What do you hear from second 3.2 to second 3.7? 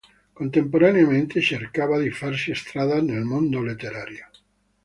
mondo